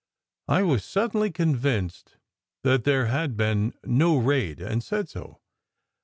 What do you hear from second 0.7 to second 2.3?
suddenly convinced